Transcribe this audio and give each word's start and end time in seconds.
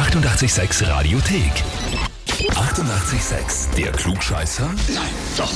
886 0.00 0.88
Radiothek. 0.88 1.52
88,6. 2.54 3.76
Der 3.76 3.92
Klugscheißer? 3.92 4.64
Nein, 4.64 5.04
doch. 5.36 5.52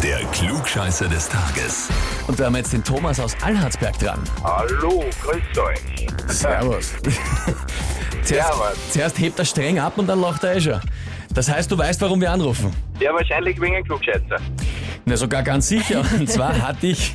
Der 0.00 0.18
Klugscheißer 0.26 1.08
des 1.08 1.28
Tages. 1.28 1.88
Und 2.28 2.38
da 2.38 2.44
haben 2.44 2.52
wir 2.52 2.58
jetzt 2.58 2.72
den 2.72 2.84
Thomas 2.84 3.18
aus 3.18 3.34
Allhardsberg 3.42 3.98
dran. 3.98 4.20
Hallo, 4.44 5.04
grüß 5.20 5.58
euch. 5.58 6.06
Servus. 6.28 6.92
zuerst, 8.22 8.54
Servus. 8.54 8.92
zuerst 8.92 9.18
hebt 9.18 9.38
er 9.40 9.44
streng 9.44 9.80
ab 9.80 9.98
und 9.98 10.06
dann 10.06 10.20
lacht 10.20 10.44
er 10.44 10.54
eh 10.54 10.60
schon. 10.60 10.80
Das 11.34 11.50
heißt, 11.50 11.68
du 11.68 11.76
weißt, 11.76 12.00
warum 12.02 12.20
wir 12.20 12.30
anrufen. 12.30 12.72
Ja, 13.00 13.12
wahrscheinlich 13.12 13.60
wegen 13.60 13.74
einem 13.74 13.84
Klugscheißer. 13.84 14.38
Na, 15.08 15.16
sogar 15.16 15.44
ganz 15.44 15.68
sicher. 15.68 16.04
Und 16.18 16.28
zwar 16.28 16.60
hatte 16.60 16.88
ich 16.88 17.12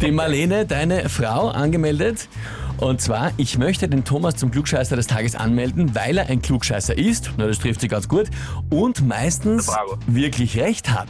die 0.00 0.12
Marlene, 0.12 0.64
deine 0.64 1.08
Frau, 1.08 1.48
angemeldet. 1.48 2.28
Und 2.76 3.00
zwar, 3.00 3.32
ich 3.36 3.58
möchte 3.58 3.88
den 3.88 4.04
Thomas 4.04 4.36
zum 4.36 4.52
Klugscheißer 4.52 4.94
des 4.94 5.08
Tages 5.08 5.34
anmelden, 5.34 5.96
weil 5.96 6.18
er 6.18 6.28
ein 6.28 6.40
Klugscheißer 6.40 6.96
ist. 6.96 7.32
Na, 7.36 7.48
das 7.48 7.58
trifft 7.58 7.80
sie 7.80 7.88
ganz 7.88 8.06
gut. 8.06 8.28
Und 8.70 9.04
meistens 9.04 9.66
Bravo. 9.66 9.98
wirklich 10.06 10.56
recht 10.56 10.88
hat. 10.90 11.08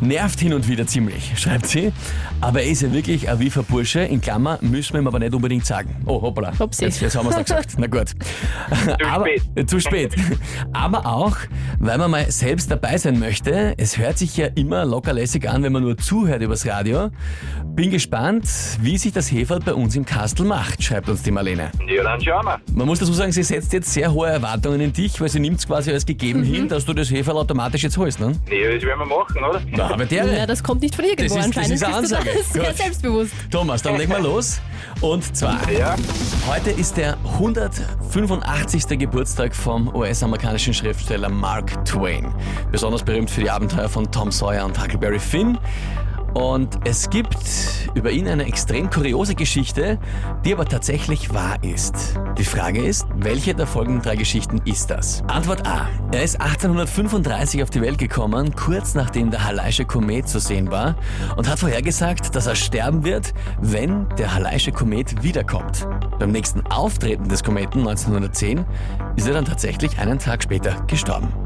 Nervt 0.00 0.40
hin 0.40 0.52
und 0.52 0.68
wieder 0.68 0.86
ziemlich, 0.86 1.32
schreibt 1.38 1.66
sie. 1.66 1.92
Aber 2.40 2.62
er 2.62 2.68
ist 2.70 2.82
ja 2.82 2.92
wirklich 2.92 3.28
ein 3.30 3.38
wiefer 3.40 3.62
Bursche. 3.62 4.00
In 4.00 4.20
Klammer 4.20 4.58
müssen 4.60 4.92
wir 4.94 5.00
ihm 5.00 5.06
aber 5.06 5.18
nicht 5.18 5.34
unbedingt 5.34 5.64
sagen. 5.64 5.96
Oh, 6.04 6.20
hoppala. 6.20 6.52
Upsi. 6.58 6.84
Jetzt, 6.84 7.00
jetzt 7.00 7.16
haben 7.16 7.26
wir 7.26 7.36
es 7.36 7.44
gesagt. 7.44 7.72
Na 7.78 7.86
gut. 7.86 8.10
aber, 9.06 9.26
spät. 9.26 9.42
äh, 9.54 9.66
Zu 9.66 9.80
spät. 9.80 10.14
Aber 10.72 11.06
auch, 11.06 11.36
weil 11.78 11.96
man 11.98 12.10
mal 12.10 12.30
selbst 12.30 12.70
dabei 12.70 12.98
sein 12.98 13.18
möchte. 13.18 13.74
Es 13.78 13.96
hört 13.96 14.18
sich 14.18 14.36
ja 14.36 14.46
immer 14.54 14.84
lockerlässig 14.84 15.48
an, 15.48 15.62
wenn 15.62 15.72
man 15.72 15.82
nur 15.82 15.96
zuhört 15.96 16.42
übers 16.42 16.66
Radio. 16.66 17.10
Bin 17.64 17.90
gespannt, 17.90 18.44
wie 18.80 18.98
sich 18.98 19.12
das 19.12 19.30
Heferl 19.32 19.60
bei 19.60 19.74
uns 19.74 19.96
im 19.96 20.04
Kastel 20.04 20.46
macht, 20.46 20.82
schreibt 20.82 21.08
uns 21.08 21.22
die 21.22 21.30
Marlene. 21.30 21.70
Ja, 21.88 22.02
dann 22.02 22.20
schauen 22.20 22.44
wir. 22.44 22.60
Man 22.74 22.86
muss 22.86 22.98
dazu 22.98 23.12
sagen, 23.12 23.32
sie 23.32 23.42
setzt 23.42 23.72
jetzt 23.72 23.92
sehr 23.92 24.12
hohe 24.12 24.28
Erwartungen 24.28 24.80
in 24.80 24.92
dich, 24.92 25.20
weil 25.20 25.28
sie 25.28 25.40
nimmt 25.40 25.58
es 25.58 25.66
quasi 25.66 25.90
als 25.92 26.04
gegeben 26.06 26.42
hin, 26.42 26.68
dass 26.68 26.84
du 26.84 26.92
das 26.92 27.10
Heferl 27.10 27.36
automatisch 27.36 27.82
jetzt 27.82 27.96
holst, 27.98 28.20
ne? 28.20 28.32
Ja, 28.50 28.72
das 28.74 28.82
werden 28.82 28.98
wir 29.00 29.06
machen, 29.06 29.36
oder? 29.44 29.60
Na, 29.76 29.85
aber 29.92 30.06
der. 30.06 30.26
Ja, 30.32 30.46
das 30.46 30.62
kommt 30.62 30.82
nicht 30.82 30.94
von 30.94 31.04
irgendwo. 31.04 31.34
Das 31.36 31.46
ist- 31.46 31.56
das 31.56 31.64
Anscheinend 31.64 31.72
ist 31.74 31.84
eine 31.84 32.00
bist 32.00 32.10
du 32.10 32.14
da 32.14 32.20
Ansage. 32.20 32.44
sehr 32.52 32.64
Gut. 32.64 32.76
selbstbewusst. 32.76 33.32
Thomas, 33.50 33.82
dann 33.82 33.96
legen 33.96 34.12
wir 34.12 34.20
los. 34.20 34.60
Und 35.00 35.36
zwar, 35.36 35.70
Ja, 35.70 35.94
heute 36.48 36.70
ist 36.70 36.96
der 36.96 37.16
185. 37.38 38.98
Geburtstag 38.98 39.54
vom 39.54 39.94
US-amerikanischen 39.94 40.72
Schriftsteller 40.74 41.28
Mark 41.28 41.84
Twain. 41.84 42.34
Besonders 42.72 43.02
berühmt 43.02 43.30
für 43.30 43.42
die 43.42 43.50
Abenteuer 43.50 43.88
von 43.88 44.10
Tom 44.10 44.30
Sawyer 44.32 44.64
und 44.64 44.80
Huckleberry 44.80 45.18
Finn. 45.18 45.58
Und 46.36 46.80
es 46.84 47.08
gibt 47.08 47.38
über 47.94 48.10
ihn 48.10 48.28
eine 48.28 48.44
extrem 48.44 48.90
kuriose 48.90 49.34
Geschichte, 49.34 49.98
die 50.44 50.52
aber 50.52 50.66
tatsächlich 50.66 51.32
wahr 51.32 51.56
ist. 51.62 52.20
Die 52.36 52.44
Frage 52.44 52.84
ist, 52.84 53.06
welche 53.14 53.54
der 53.54 53.66
folgenden 53.66 54.02
drei 54.02 54.16
Geschichten 54.16 54.60
ist 54.66 54.90
das? 54.90 55.24
Antwort 55.28 55.66
A. 55.66 55.88
Er 56.12 56.22
ist 56.22 56.38
1835 56.38 57.62
auf 57.62 57.70
die 57.70 57.80
Welt 57.80 57.96
gekommen, 57.96 58.54
kurz 58.54 58.94
nachdem 58.94 59.30
der 59.30 59.44
Halaische 59.44 59.86
Komet 59.86 60.28
zu 60.28 60.38
sehen 60.38 60.70
war 60.70 60.96
und 61.36 61.48
hat 61.48 61.58
vorhergesagt, 61.58 62.36
dass 62.36 62.46
er 62.46 62.54
sterben 62.54 63.02
wird, 63.02 63.32
wenn 63.62 64.06
der 64.18 64.34
Halaische 64.34 64.72
Komet 64.72 65.22
wiederkommt. 65.22 65.88
Beim 66.18 66.32
nächsten 66.32 66.60
Auftreten 66.66 67.30
des 67.30 67.42
Kometen 67.42 67.78
1910 67.78 68.66
ist 69.16 69.26
er 69.26 69.32
dann 69.32 69.46
tatsächlich 69.46 69.98
einen 69.98 70.18
Tag 70.18 70.42
später 70.42 70.82
gestorben. 70.86 71.45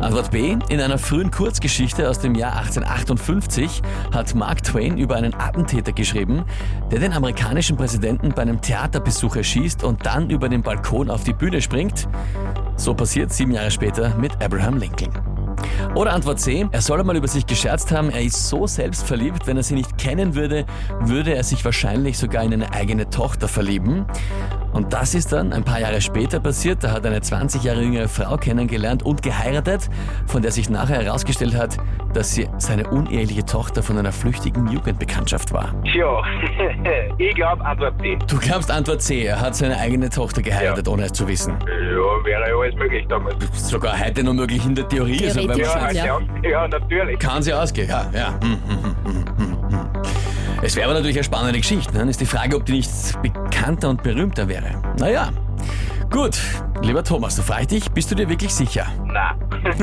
Antwort 0.00 0.30
B. 0.30 0.56
In 0.68 0.80
einer 0.80 0.98
frühen 0.98 1.30
Kurzgeschichte 1.30 2.08
aus 2.08 2.18
dem 2.18 2.34
Jahr 2.34 2.56
1858 2.56 3.82
hat 4.12 4.34
Mark 4.34 4.62
Twain 4.62 4.98
über 4.98 5.16
einen 5.16 5.34
Attentäter 5.34 5.92
geschrieben, 5.92 6.44
der 6.90 7.00
den 7.00 7.12
amerikanischen 7.12 7.76
Präsidenten 7.76 8.30
bei 8.30 8.42
einem 8.42 8.60
Theaterbesuch 8.60 9.36
erschießt 9.36 9.84
und 9.84 10.04
dann 10.06 10.30
über 10.30 10.48
den 10.48 10.62
Balkon 10.62 11.10
auf 11.10 11.24
die 11.24 11.32
Bühne 11.32 11.60
springt. 11.60 12.08
So 12.76 12.94
passiert 12.94 13.32
sieben 13.32 13.52
Jahre 13.52 13.70
später 13.70 14.14
mit 14.16 14.32
Abraham 14.42 14.78
Lincoln. 14.78 15.33
Oder 15.94 16.12
Antwort 16.12 16.40
C. 16.40 16.66
Er 16.70 16.80
soll 16.80 17.00
einmal 17.00 17.16
über 17.16 17.28
sich 17.28 17.46
gescherzt 17.46 17.92
haben, 17.92 18.10
er 18.10 18.22
ist 18.22 18.48
so 18.48 18.66
selbstverliebt, 18.66 19.46
wenn 19.46 19.56
er 19.56 19.62
sie 19.62 19.74
nicht 19.74 19.98
kennen 19.98 20.34
würde, 20.34 20.64
würde 21.00 21.34
er 21.34 21.44
sich 21.44 21.64
wahrscheinlich 21.64 22.18
sogar 22.18 22.42
in 22.42 22.52
eine 22.52 22.72
eigene 22.72 23.10
Tochter 23.10 23.48
verlieben. 23.48 24.06
Und 24.72 24.92
das 24.92 25.14
ist 25.14 25.32
dann 25.32 25.52
ein 25.52 25.62
paar 25.62 25.78
Jahre 25.78 26.00
später 26.00 26.40
passiert. 26.40 26.82
Da 26.82 26.90
hat 26.90 27.06
eine 27.06 27.20
20 27.20 27.62
Jahre 27.62 27.82
jüngere 27.82 28.08
Frau 28.08 28.36
kennengelernt 28.36 29.04
und 29.04 29.22
geheiratet, 29.22 29.88
von 30.26 30.42
der 30.42 30.50
sich 30.50 30.68
nachher 30.68 31.00
herausgestellt 31.00 31.54
hat, 31.54 31.76
dass 32.12 32.34
sie 32.34 32.48
seine 32.58 32.88
uneheliche 32.90 33.44
Tochter 33.44 33.84
von 33.84 33.98
einer 33.98 34.10
flüchtigen 34.10 34.66
Jugendbekanntschaft 34.68 35.52
war. 35.52 35.72
Tja, 35.84 36.22
ich 37.18 37.34
glaube 37.36 37.64
Antwort 37.64 37.98
B. 37.98 38.16
Du 38.26 38.36
glaubst 38.38 38.70
Antwort 38.70 39.00
C, 39.00 39.24
er 39.24 39.40
hat 39.40 39.54
seine 39.54 39.78
eigene 39.78 40.10
Tochter 40.10 40.42
geheiratet, 40.42 40.88
ohne 40.88 41.04
es 41.04 41.12
zu 41.12 41.28
wissen. 41.28 41.56
Ja, 41.94 42.24
wäre 42.24 42.48
ja 42.48 42.56
alles 42.56 42.74
möglich 42.76 43.06
damals. 43.08 43.36
Sogar 43.70 43.98
heute 43.98 44.24
noch 44.24 44.32
möglich 44.34 44.64
in 44.66 44.74
der 44.74 44.88
Theorie. 44.88 45.24
Also 45.26 45.40
wenn 45.40 45.46
man. 45.48 45.58
Ja, 45.58 45.80
halt, 45.80 45.94
Ja. 45.96 46.18
ja. 46.42 46.68
natürlich. 46.68 47.18
Kann 47.18 47.42
sie 47.42 47.52
ausgehen, 47.52 47.88
ja, 47.88 48.06
ja. 48.12 48.28
Hm, 48.42 48.58
hm, 48.66 48.78
hm, 48.82 48.94
hm, 49.04 49.24
hm, 49.38 49.70
hm. 49.70 49.88
Es 50.62 50.74
wäre 50.76 50.86
aber 50.86 50.94
natürlich 50.94 51.16
eine 51.16 51.24
spannende 51.24 51.58
Geschichte. 51.58 51.92
Ne? 51.92 51.98
Dann 52.00 52.08
ist 52.08 52.20
die 52.20 52.26
Frage, 52.26 52.56
ob 52.56 52.64
die 52.64 52.72
nicht 52.72 52.90
bekannter 53.22 53.90
und 53.90 54.02
berühmter 54.02 54.48
wäre. 54.48 54.80
Naja, 54.98 55.28
gut. 56.10 56.38
Lieber 56.82 57.04
Thomas, 57.04 57.36
da 57.36 57.42
frage 57.42 57.62
ich 57.62 57.68
dich, 57.68 57.90
bist 57.92 58.10
du 58.10 58.14
dir 58.14 58.28
wirklich 58.28 58.52
sicher? 58.54 58.86
Nein. 59.04 59.36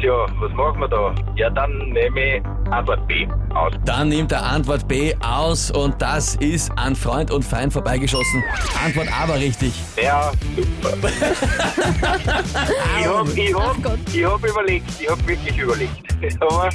Tja, 0.00 0.26
was 0.40 0.52
machen 0.52 0.80
wir 0.80 0.88
da? 0.88 1.14
Ja, 1.36 1.50
dann 1.50 1.70
nehme 1.90 2.36
ich 2.36 2.42
Antwort 2.70 3.06
B 3.08 3.26
aus. 3.54 3.72
Dann 3.84 4.08
nimmt 4.08 4.32
er 4.32 4.42
Antwort 4.44 4.86
B 4.86 5.14
aus 5.20 5.70
und 5.70 6.00
das 6.00 6.36
ist 6.36 6.70
an 6.76 6.94
Freund 6.94 7.30
und 7.30 7.44
Feind 7.44 7.72
vorbeigeschossen. 7.72 8.42
Antwort 8.84 9.08
A 9.12 9.28
war 9.28 9.36
richtig. 9.36 9.72
Ja, 10.00 10.32
super. 10.56 10.96
ich 13.00 13.06
hab, 13.06 13.36
ich 13.36 13.54
hab, 13.54 13.98
ich 14.12 14.24
hab 14.24 14.44
überlegt, 14.44 14.84
ich 15.00 15.08
hab 15.08 15.26
wirklich 15.26 15.58
überlegt. 15.58 15.92
Aber 16.40 16.70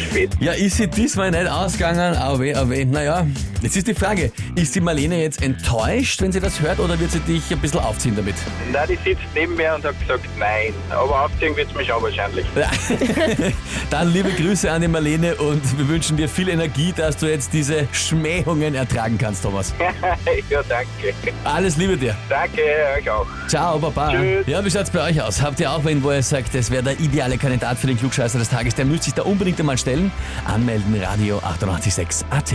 spät. 0.00 0.30
Ja, 0.40 0.52
ist 0.52 0.76
sie 0.76 0.86
diesmal 0.88 1.30
nicht 1.30 1.48
ausgegangen, 1.48 2.14
aber 2.14 2.40
weh, 2.40 2.54
aber 2.54 2.70
weh. 2.70 2.84
Naja, 2.84 3.26
jetzt 3.62 3.76
ist 3.76 3.88
die 3.88 3.94
Frage, 3.94 4.32
ist 4.54 4.74
die 4.74 4.80
Marlene 4.80 5.20
jetzt 5.20 5.42
enttäuscht, 5.42 6.22
wenn 6.22 6.32
sie 6.32 6.40
das 6.40 6.60
hört, 6.60 6.78
oder 6.78 6.98
wird 6.98 7.10
sie 7.10 7.20
dich 7.20 7.50
ein 7.50 7.58
bisschen 7.58 7.80
aufziehen 7.80 8.14
damit? 8.16 8.34
Nein, 8.72 8.88
die 8.88 8.96
sitzt 8.96 9.22
neben 9.34 9.56
mir 9.56 9.74
und 9.74 9.84
hat 9.84 9.98
gesagt 10.00 10.24
nein. 10.38 10.72
Aber 10.90 11.24
aufziehen 11.24 11.56
wird's 11.56 11.74
mich 11.74 11.92
auch 11.92 12.02
wahrscheinlich. 12.02 12.46
Dann 13.90 14.12
liebe 14.12 14.30
Grüße 14.30 14.70
an 14.70 14.82
die 14.82 14.88
Marlene 14.88 15.34
und 15.36 15.78
wir 15.78 15.88
wünschen 15.88 16.16
dir 16.16 16.28
viel 16.28 16.48
Energie, 16.48 16.92
dass 16.96 17.16
du 17.16 17.26
jetzt 17.26 17.52
diese 17.52 17.88
Schmähungen 17.92 18.74
ertragen 18.74 19.18
kannst, 19.18 19.42
Thomas. 19.42 19.74
ja, 20.50 20.62
danke. 20.68 21.14
Alles 21.44 21.76
Liebe 21.80 21.96
dir. 21.96 22.14
Danke, 22.28 22.60
euch 22.98 23.08
auch. 23.08 23.26
Ciao, 23.50 23.80
Baba. 23.80 24.12
Tschüss. 24.12 24.46
Ja, 24.46 24.64
wie 24.64 24.70
schaut's 24.70 24.90
bei 24.90 25.02
euch 25.10 25.20
aus? 25.20 25.42
Habt 25.42 25.58
ihr 25.58 25.72
auch 25.72 25.84
wen, 25.84 26.04
wo 26.04 26.12
ihr 26.12 26.22
sagt, 26.22 26.54
das 26.54 26.70
wäre 26.70 26.84
der 26.84 27.00
ideale 27.00 27.36
Kandidat 27.36 27.78
für 27.78 27.88
den 27.88 27.98
Klugscheißer 27.98 28.38
des 28.38 28.48
Tages? 28.48 28.76
Der 28.76 28.84
müsste 28.84 29.06
sich 29.06 29.14
da 29.14 29.22
unbedingt 29.22 29.58
einmal 29.58 29.76
stellen. 29.76 30.12
Anmelden, 30.44 30.94
Radio 31.02 31.38
886 31.38 32.24
AT. 32.30 32.52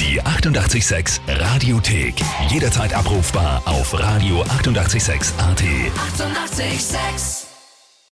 Die 0.00 0.22
88,6 0.22 1.18
Radiothek. 1.26 2.14
Jederzeit 2.50 2.94
abrufbar 2.94 3.60
auf 3.64 3.92
radio886.at. 3.92 4.78
88,6. 4.86 6.60
Eighty-eight, 6.60 6.80
sex. 6.80 7.47